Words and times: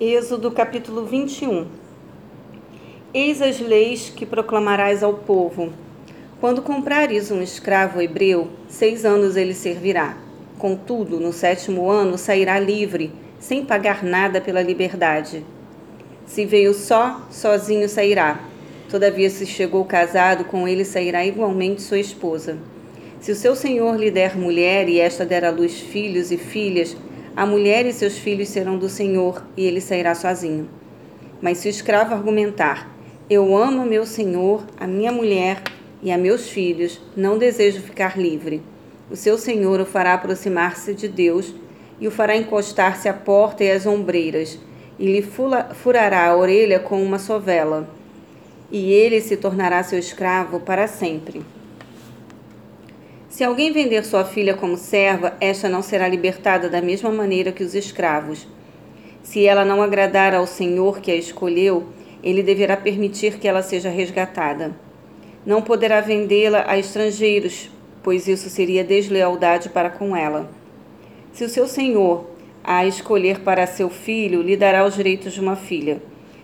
Êxodo 0.00 0.50
capítulo 0.50 1.06
21 1.06 1.68
Eis 3.14 3.40
as 3.40 3.60
leis 3.60 4.10
que 4.10 4.26
proclamarás 4.26 5.04
ao 5.04 5.14
povo. 5.14 5.72
Quando 6.40 6.62
comprares 6.62 7.30
um 7.30 7.40
escravo 7.40 8.02
hebreu, 8.02 8.48
seis 8.66 9.04
anos 9.04 9.36
ele 9.36 9.54
servirá. 9.54 10.16
Contudo, 10.58 11.20
no 11.20 11.32
sétimo 11.32 11.88
ano 11.88 12.18
sairá 12.18 12.58
livre, 12.58 13.12
sem 13.38 13.64
pagar 13.64 14.02
nada 14.02 14.40
pela 14.40 14.62
liberdade. 14.62 15.46
Se 16.26 16.44
veio 16.44 16.74
só, 16.74 17.24
sozinho 17.30 17.88
sairá. 17.88 18.40
Todavia, 18.90 19.30
se 19.30 19.46
chegou 19.46 19.84
casado, 19.84 20.44
com 20.46 20.66
ele 20.66 20.84
sairá 20.84 21.24
igualmente 21.24 21.80
sua 21.82 22.00
esposa. 22.00 22.58
Se 23.20 23.30
o 23.30 23.36
seu 23.36 23.54
senhor 23.54 23.96
lhe 23.96 24.10
der 24.10 24.36
mulher 24.36 24.88
e 24.88 24.98
esta 24.98 25.24
der 25.24 25.44
à 25.44 25.50
luz 25.50 25.78
filhos 25.78 26.32
e 26.32 26.36
filhas, 26.36 26.96
a 27.36 27.44
mulher 27.44 27.84
e 27.86 27.92
seus 27.92 28.16
filhos 28.16 28.48
serão 28.48 28.78
do 28.78 28.88
Senhor, 28.88 29.44
e 29.56 29.64
ele 29.64 29.80
sairá 29.80 30.14
sozinho. 30.14 30.68
Mas 31.42 31.58
se 31.58 31.68
o 31.68 31.70
escravo 31.70 32.14
argumentar: 32.14 32.90
Eu 33.28 33.56
amo 33.56 33.84
meu 33.84 34.06
senhor, 34.06 34.64
a 34.78 34.86
minha 34.86 35.10
mulher 35.10 35.62
e 36.02 36.12
a 36.12 36.18
meus 36.18 36.48
filhos, 36.48 37.00
não 37.16 37.36
desejo 37.36 37.80
ficar 37.80 38.18
livre, 38.18 38.62
o 39.10 39.16
seu 39.16 39.36
senhor 39.36 39.80
o 39.80 39.86
fará 39.86 40.14
aproximar-se 40.14 40.94
de 40.94 41.08
Deus 41.08 41.54
e 42.00 42.08
o 42.08 42.10
fará 42.10 42.36
encostar-se 42.36 43.08
à 43.08 43.12
porta 43.12 43.62
e 43.62 43.70
às 43.70 43.86
ombreiras, 43.86 44.58
e 44.98 45.06
lhe 45.06 45.22
furará 45.74 46.26
a 46.26 46.36
orelha 46.36 46.78
com 46.78 47.02
uma 47.02 47.18
sovela, 47.18 47.88
e 48.70 48.92
ele 48.92 49.20
se 49.20 49.36
tornará 49.36 49.82
seu 49.82 49.98
escravo 49.98 50.60
para 50.60 50.86
sempre. 50.86 51.42
Se 53.34 53.42
alguém 53.42 53.72
vender 53.72 54.04
sua 54.04 54.24
filha 54.24 54.54
como 54.54 54.76
serva, 54.76 55.36
esta 55.40 55.68
não 55.68 55.82
será 55.82 56.06
libertada 56.06 56.68
da 56.68 56.80
mesma 56.80 57.10
maneira 57.10 57.50
que 57.50 57.64
os 57.64 57.74
escravos. 57.74 58.46
Se 59.24 59.44
ela 59.44 59.64
não 59.64 59.82
agradar 59.82 60.32
ao 60.32 60.46
Senhor 60.46 61.00
que 61.00 61.10
a 61.10 61.16
escolheu, 61.16 61.88
ele 62.22 62.44
deverá 62.44 62.76
permitir 62.76 63.40
que 63.40 63.48
ela 63.48 63.60
seja 63.60 63.90
resgatada. 63.90 64.76
Não 65.44 65.60
poderá 65.60 66.00
vendê-la 66.00 66.64
a 66.68 66.78
estrangeiros, 66.78 67.72
pois 68.04 68.28
isso 68.28 68.48
seria 68.48 68.84
deslealdade 68.84 69.68
para 69.68 69.90
com 69.90 70.16
ela. 70.16 70.48
Se 71.32 71.42
o 71.42 71.48
seu 71.48 71.66
senhor 71.66 72.30
a 72.62 72.86
escolher 72.86 73.40
para 73.40 73.66
seu 73.66 73.90
filho, 73.90 74.42
lhe 74.42 74.56
dará 74.56 74.86
os 74.86 74.94
direitos 74.94 75.32
de 75.32 75.40
uma 75.40 75.56
filha. 75.56 76.00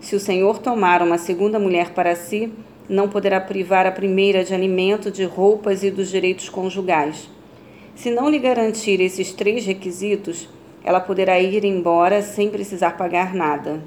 Se 0.00 0.14
o 0.14 0.20
senhor 0.20 0.58
tomar 0.58 1.00
uma 1.00 1.16
segunda 1.16 1.58
mulher 1.58 1.94
para 1.94 2.14
si, 2.14 2.52
não 2.88 3.08
poderá 3.08 3.40
privar 3.40 3.86
a 3.86 3.92
primeira 3.92 4.44
de 4.44 4.54
alimento, 4.54 5.10
de 5.10 5.24
roupas 5.24 5.82
e 5.82 5.90
dos 5.90 6.10
direitos 6.10 6.48
conjugais. 6.48 7.28
Se 7.94 8.10
não 8.10 8.28
lhe 8.28 8.38
garantir 8.38 9.00
esses 9.00 9.32
três 9.32 9.64
requisitos, 9.64 10.48
ela 10.82 11.00
poderá 11.00 11.40
ir 11.40 11.64
embora 11.64 12.20
sem 12.20 12.50
precisar 12.50 12.96
pagar 12.96 13.34
nada. 13.34 13.82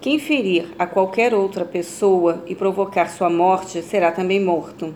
Quem 0.00 0.18
ferir 0.18 0.66
a 0.78 0.86
qualquer 0.86 1.34
outra 1.34 1.64
pessoa 1.64 2.42
e 2.46 2.54
provocar 2.54 3.08
sua 3.08 3.30
morte 3.30 3.82
será 3.82 4.10
também 4.10 4.40
morto. 4.40 4.94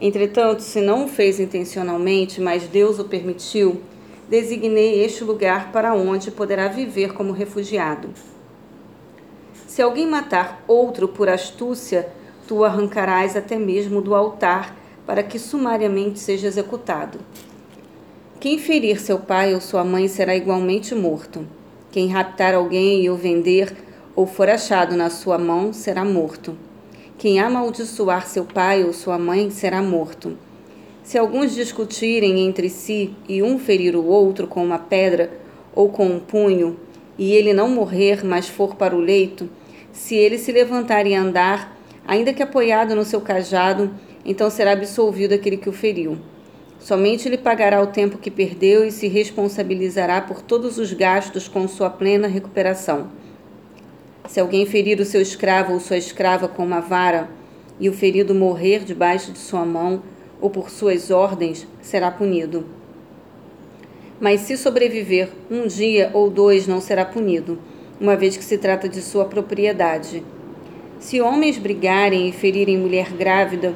Entretanto, 0.00 0.60
se 0.60 0.80
não 0.80 1.04
o 1.04 1.08
fez 1.08 1.40
intencionalmente, 1.40 2.40
mas 2.40 2.68
Deus 2.68 2.98
o 2.98 3.04
permitiu, 3.04 3.80
designei 4.28 5.02
este 5.04 5.24
lugar 5.24 5.72
para 5.72 5.94
onde 5.94 6.30
poderá 6.30 6.68
viver 6.68 7.14
como 7.14 7.32
refugiado. 7.32 8.10
Se 9.76 9.82
alguém 9.82 10.06
matar 10.06 10.64
outro 10.66 11.06
por 11.06 11.28
astúcia, 11.28 12.08
tu 12.48 12.64
arrancarás 12.64 13.36
até 13.36 13.58
mesmo 13.58 14.00
do 14.00 14.14
altar, 14.14 14.74
para 15.04 15.22
que 15.22 15.38
sumariamente 15.38 16.18
seja 16.18 16.46
executado. 16.46 17.18
Quem 18.40 18.58
ferir 18.58 18.98
seu 18.98 19.18
pai 19.18 19.52
ou 19.52 19.60
sua 19.60 19.84
mãe 19.84 20.08
será 20.08 20.34
igualmente 20.34 20.94
morto. 20.94 21.46
Quem 21.92 22.08
raptar 22.08 22.54
alguém 22.54 23.04
e 23.04 23.10
o 23.10 23.16
vender, 23.16 23.76
ou 24.14 24.26
for 24.26 24.48
achado 24.48 24.96
na 24.96 25.10
sua 25.10 25.36
mão, 25.36 25.74
será 25.74 26.06
morto. 26.06 26.56
Quem 27.18 27.38
amaldiçoar 27.38 28.26
seu 28.26 28.46
pai 28.46 28.82
ou 28.82 28.94
sua 28.94 29.18
mãe 29.18 29.50
será 29.50 29.82
morto. 29.82 30.38
Se 31.02 31.18
alguns 31.18 31.54
discutirem 31.54 32.46
entre 32.46 32.70
si 32.70 33.14
e 33.28 33.42
um 33.42 33.58
ferir 33.58 33.94
o 33.94 34.06
outro 34.06 34.46
com 34.46 34.64
uma 34.64 34.78
pedra 34.78 35.30
ou 35.74 35.90
com 35.90 36.06
um 36.06 36.18
punho, 36.18 36.78
e 37.18 37.32
ele 37.32 37.52
não 37.52 37.68
morrer, 37.68 38.24
mas 38.24 38.48
for 38.48 38.74
para 38.74 38.96
o 38.96 39.00
leito, 39.00 39.50
se 39.96 40.14
ele 40.14 40.36
se 40.36 40.52
levantar 40.52 41.06
e 41.06 41.14
andar, 41.14 41.74
ainda 42.06 42.34
que 42.34 42.42
apoiado 42.42 42.94
no 42.94 43.02
seu 43.02 43.18
cajado, 43.18 43.90
então 44.26 44.50
será 44.50 44.72
absolvido 44.72 45.32
aquele 45.32 45.56
que 45.56 45.70
o 45.70 45.72
feriu. 45.72 46.18
Somente 46.78 47.30
lhe 47.30 47.38
pagará 47.38 47.82
o 47.82 47.86
tempo 47.86 48.18
que 48.18 48.30
perdeu 48.30 48.84
e 48.84 48.92
se 48.92 49.08
responsabilizará 49.08 50.20
por 50.20 50.42
todos 50.42 50.78
os 50.78 50.92
gastos 50.92 51.48
com 51.48 51.66
sua 51.66 51.88
plena 51.88 52.28
recuperação. 52.28 53.08
Se 54.28 54.38
alguém 54.38 54.66
ferir 54.66 55.00
o 55.00 55.04
seu 55.04 55.20
escravo 55.22 55.72
ou 55.72 55.80
sua 55.80 55.96
escrava 55.96 56.46
com 56.46 56.62
uma 56.62 56.80
vara, 56.80 57.30
e 57.80 57.88
o 57.88 57.92
ferido 57.92 58.34
morrer 58.34 58.84
debaixo 58.84 59.32
de 59.32 59.38
sua 59.38 59.64
mão 59.64 60.02
ou 60.40 60.50
por 60.50 60.70
suas 60.70 61.10
ordens, 61.10 61.66
será 61.80 62.10
punido. 62.10 62.66
Mas 64.20 64.42
se 64.42 64.58
sobreviver 64.58 65.30
um 65.50 65.66
dia 65.66 66.10
ou 66.12 66.28
dois, 66.28 66.66
não 66.66 66.80
será 66.82 67.04
punido 67.04 67.58
uma 68.00 68.16
vez 68.16 68.36
que 68.36 68.44
se 68.44 68.58
trata 68.58 68.88
de 68.88 69.00
sua 69.00 69.24
propriedade. 69.24 70.22
Se 70.98 71.20
homens 71.20 71.58
brigarem 71.58 72.28
e 72.28 72.32
ferirem 72.32 72.78
mulher 72.78 73.12
grávida 73.12 73.74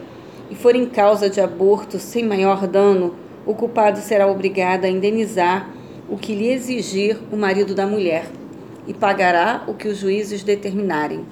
e 0.50 0.54
forem 0.54 0.86
causa 0.86 1.30
de 1.30 1.40
aborto 1.40 1.98
sem 1.98 2.24
maior 2.24 2.66
dano, 2.66 3.14
o 3.46 3.54
culpado 3.54 4.00
será 4.00 4.26
obrigado 4.26 4.84
a 4.84 4.88
indenizar 4.88 5.70
o 6.08 6.16
que 6.16 6.34
lhe 6.34 6.48
exigir 6.48 7.18
o 7.32 7.36
marido 7.36 7.74
da 7.74 7.86
mulher 7.86 8.26
e 8.86 8.92
pagará 8.92 9.64
o 9.66 9.74
que 9.74 9.88
os 9.88 9.98
juízes 9.98 10.42
determinarem. 10.42 11.24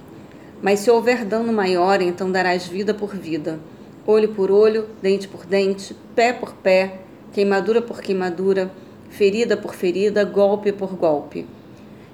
Mas 0.62 0.80
se 0.80 0.90
houver 0.90 1.24
dano 1.24 1.52
maior, 1.52 2.00
então 2.00 2.30
darás 2.30 2.66
vida 2.66 2.94
por 2.94 3.14
vida, 3.14 3.58
olho 4.06 4.28
por 4.30 4.50
olho, 4.50 4.86
dente 5.02 5.28
por 5.28 5.44
dente, 5.44 5.94
pé 6.14 6.32
por 6.32 6.54
pé, 6.54 7.00
queimadura 7.32 7.82
por 7.82 8.00
queimadura, 8.00 8.70
ferida 9.08 9.56
por 9.56 9.74
ferida, 9.74 10.24
golpe 10.24 10.72
por 10.72 10.94
golpe. 10.94 11.46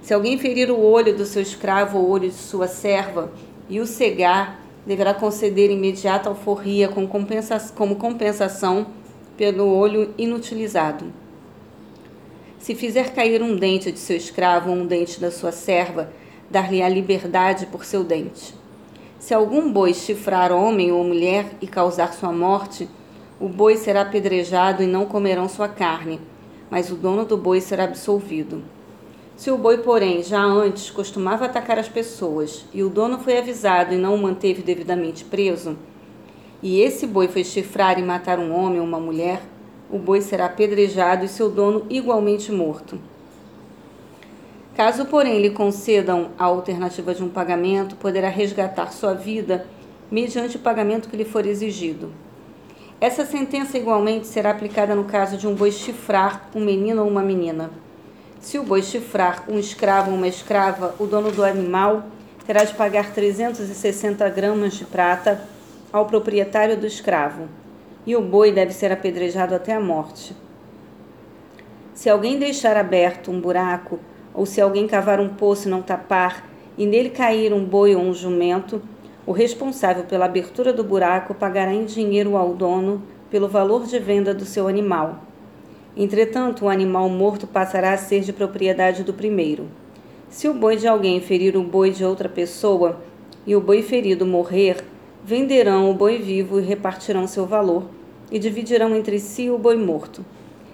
Se 0.04 0.12
alguém 0.12 0.36
ferir 0.36 0.70
o 0.70 0.78
olho 0.78 1.16
do 1.16 1.24
seu 1.24 1.40
escravo 1.40 1.96
ou 1.96 2.04
o 2.04 2.10
olho 2.10 2.28
de 2.28 2.34
sua 2.34 2.68
serva 2.68 3.32
e 3.70 3.80
o 3.80 3.86
cegar, 3.86 4.60
deverá 4.86 5.14
conceder 5.14 5.70
imediata 5.70 6.28
alforria 6.28 6.90
como 7.74 7.96
compensação 7.96 8.86
pelo 9.34 9.66
olho 9.66 10.12
inutilizado. 10.18 11.06
Se 12.58 12.74
fizer 12.74 13.14
cair 13.14 13.40
um 13.40 13.56
dente 13.56 13.90
de 13.90 13.98
seu 13.98 14.14
escravo 14.14 14.68
ou 14.68 14.76
um 14.76 14.86
dente 14.86 15.18
da 15.18 15.30
sua 15.30 15.50
serva, 15.50 16.12
dar-lhe 16.50 16.82
a 16.82 16.88
liberdade 16.90 17.64
por 17.64 17.82
seu 17.86 18.04
dente. 18.04 18.54
Se 19.18 19.32
algum 19.32 19.72
boi 19.72 19.94
chifrar 19.94 20.52
homem 20.52 20.92
ou 20.92 21.02
mulher 21.02 21.46
e 21.62 21.66
causar 21.66 22.12
sua 22.12 22.30
morte, 22.30 22.86
o 23.40 23.48
boi 23.48 23.78
será 23.78 24.02
apedrejado 24.02 24.82
e 24.82 24.86
não 24.86 25.06
comerão 25.06 25.48
sua 25.48 25.66
carne, 25.66 26.20
mas 26.70 26.90
o 26.90 26.94
dono 26.94 27.24
do 27.24 27.38
boi 27.38 27.62
será 27.62 27.84
absolvido. 27.84 28.62
Se 29.36 29.50
o 29.50 29.58
boi, 29.58 29.78
porém, 29.78 30.22
já 30.22 30.42
antes 30.42 30.90
costumava 30.90 31.46
atacar 31.46 31.78
as 31.78 31.88
pessoas 31.88 32.64
e 32.72 32.82
o 32.84 32.88
dono 32.88 33.18
foi 33.18 33.36
avisado 33.36 33.92
e 33.92 33.98
não 33.98 34.14
o 34.14 34.22
manteve 34.22 34.62
devidamente 34.62 35.24
preso, 35.24 35.76
e 36.62 36.80
esse 36.80 37.06
boi 37.06 37.26
foi 37.26 37.42
chifrar 37.42 37.98
e 37.98 38.02
matar 38.02 38.38
um 38.38 38.54
homem 38.54 38.80
ou 38.80 38.86
uma 38.86 39.00
mulher, 39.00 39.42
o 39.90 39.98
boi 39.98 40.20
será 40.20 40.46
apedrejado 40.46 41.24
e 41.24 41.28
seu 41.28 41.50
dono 41.50 41.84
igualmente 41.90 42.50
morto. 42.52 42.98
Caso, 44.76 45.04
porém, 45.04 45.40
lhe 45.40 45.50
concedam 45.50 46.30
a 46.38 46.44
alternativa 46.44 47.14
de 47.14 47.22
um 47.22 47.28
pagamento, 47.28 47.96
poderá 47.96 48.28
resgatar 48.28 48.92
sua 48.92 49.14
vida 49.14 49.66
mediante 50.10 50.56
o 50.56 50.60
pagamento 50.60 51.08
que 51.08 51.16
lhe 51.16 51.24
for 51.24 51.44
exigido. 51.46 52.10
Essa 53.00 53.26
sentença 53.26 53.76
igualmente 53.76 54.26
será 54.26 54.50
aplicada 54.50 54.94
no 54.94 55.04
caso 55.04 55.36
de 55.36 55.46
um 55.46 55.54
boi 55.54 55.70
chifrar 55.70 56.48
um 56.54 56.64
menino 56.64 57.02
ou 57.02 57.08
uma 57.08 57.22
menina. 57.22 57.70
Se 58.44 58.58
o 58.58 58.62
boi 58.62 58.82
chifrar 58.82 59.44
um 59.48 59.58
escravo 59.58 60.10
ou 60.10 60.18
uma 60.18 60.28
escrava, 60.28 60.94
o 60.98 61.06
dono 61.06 61.32
do 61.32 61.42
animal 61.42 62.04
terá 62.46 62.62
de 62.62 62.74
pagar 62.74 63.10
360 63.10 64.28
gramas 64.28 64.74
de 64.74 64.84
prata 64.84 65.40
ao 65.90 66.04
proprietário 66.04 66.76
do 66.76 66.86
escravo, 66.86 67.48
e 68.06 68.14
o 68.14 68.20
boi 68.20 68.52
deve 68.52 68.74
ser 68.74 68.92
apedrejado 68.92 69.54
até 69.54 69.72
a 69.72 69.80
morte. 69.80 70.36
Se 71.94 72.10
alguém 72.10 72.38
deixar 72.38 72.76
aberto 72.76 73.30
um 73.30 73.40
buraco, 73.40 73.98
ou 74.34 74.44
se 74.44 74.60
alguém 74.60 74.86
cavar 74.86 75.20
um 75.20 75.30
poço 75.30 75.66
e 75.66 75.70
não 75.70 75.80
tapar, 75.80 76.46
e 76.76 76.84
nele 76.84 77.08
cair 77.08 77.50
um 77.50 77.64
boi 77.64 77.96
ou 77.96 78.02
um 78.02 78.12
jumento, 78.12 78.82
o 79.24 79.32
responsável 79.32 80.04
pela 80.04 80.26
abertura 80.26 80.70
do 80.70 80.84
buraco 80.84 81.32
pagará 81.32 81.72
em 81.72 81.86
dinheiro 81.86 82.36
ao 82.36 82.52
dono 82.52 83.02
pelo 83.30 83.48
valor 83.48 83.86
de 83.86 83.98
venda 83.98 84.34
do 84.34 84.44
seu 84.44 84.68
animal 84.68 85.32
Entretanto, 85.96 86.64
o 86.64 86.68
animal 86.68 87.08
morto 87.08 87.46
passará 87.46 87.92
a 87.92 87.96
ser 87.96 88.22
de 88.22 88.32
propriedade 88.32 89.04
do 89.04 89.14
primeiro. 89.14 89.68
Se 90.28 90.48
o 90.48 90.54
boi 90.54 90.76
de 90.76 90.88
alguém 90.88 91.20
ferir 91.20 91.56
o 91.56 91.62
boi 91.62 91.90
de 91.90 92.04
outra 92.04 92.28
pessoa 92.28 93.00
e 93.46 93.54
o 93.54 93.60
boi 93.60 93.80
ferido 93.82 94.26
morrer, 94.26 94.84
venderão 95.24 95.88
o 95.88 95.94
boi 95.94 96.18
vivo 96.18 96.58
e 96.58 96.62
repartirão 96.62 97.28
seu 97.28 97.46
valor, 97.46 97.84
e 98.30 98.38
dividirão 98.38 98.96
entre 98.96 99.20
si 99.20 99.48
o 99.48 99.56
boi 99.56 99.76
morto. 99.76 100.24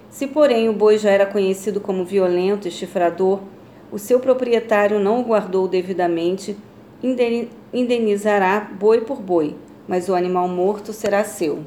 Se, 0.09 0.25
porém, 0.25 0.67
o 0.67 0.73
boi 0.73 0.97
já 0.97 1.11
era 1.11 1.25
conhecido 1.25 1.79
como 1.79 2.03
violento 2.03 2.67
e 2.67 2.71
chifrador, 2.71 3.39
o 3.91 3.99
seu 3.99 4.19
proprietário 4.19 4.99
não 4.99 5.19
o 5.19 5.23
guardou 5.23 5.67
devidamente, 5.67 6.57
indenizará 7.71 8.71
boi 8.79 9.01
por 9.01 9.21
boi, 9.21 9.55
mas 9.87 10.09
o 10.09 10.15
animal 10.15 10.47
morto 10.47 10.91
será 10.91 11.23
seu. 11.23 11.59